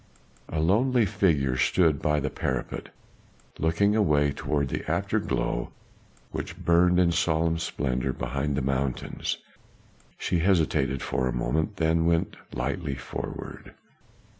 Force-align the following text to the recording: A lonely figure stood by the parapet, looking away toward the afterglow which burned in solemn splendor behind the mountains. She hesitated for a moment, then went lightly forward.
A 0.49 0.59
lonely 0.59 1.05
figure 1.05 1.55
stood 1.55 2.01
by 2.01 2.19
the 2.19 2.31
parapet, 2.31 2.89
looking 3.59 3.95
away 3.95 4.31
toward 4.31 4.69
the 4.69 4.83
afterglow 4.89 5.71
which 6.31 6.57
burned 6.57 6.99
in 6.99 7.11
solemn 7.11 7.59
splendor 7.59 8.11
behind 8.11 8.55
the 8.57 8.63
mountains. 8.63 9.37
She 10.17 10.39
hesitated 10.39 11.03
for 11.03 11.27
a 11.27 11.31
moment, 11.33 11.75
then 11.77 12.05
went 12.07 12.35
lightly 12.51 12.95
forward. 12.95 13.75